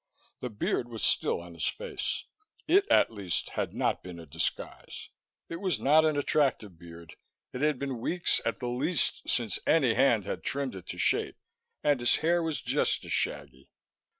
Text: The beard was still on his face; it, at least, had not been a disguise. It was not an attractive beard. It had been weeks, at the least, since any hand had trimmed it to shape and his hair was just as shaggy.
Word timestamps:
The 0.39 0.49
beard 0.49 0.89
was 0.89 1.03
still 1.03 1.39
on 1.41 1.53
his 1.53 1.67
face; 1.67 2.25
it, 2.67 2.89
at 2.89 3.11
least, 3.13 3.51
had 3.51 3.75
not 3.75 4.01
been 4.01 4.17
a 4.17 4.25
disguise. 4.25 5.09
It 5.47 5.57
was 5.57 5.79
not 5.79 6.05
an 6.05 6.17
attractive 6.17 6.79
beard. 6.79 7.15
It 7.53 7.61
had 7.61 7.77
been 7.77 7.99
weeks, 7.99 8.41
at 8.43 8.57
the 8.57 8.67
least, 8.67 9.29
since 9.29 9.59
any 9.67 9.93
hand 9.93 10.25
had 10.25 10.43
trimmed 10.43 10.73
it 10.73 10.87
to 10.87 10.97
shape 10.97 11.37
and 11.83 11.99
his 11.99 12.15
hair 12.15 12.41
was 12.41 12.61
just 12.63 13.05
as 13.05 13.13
shaggy. 13.13 13.69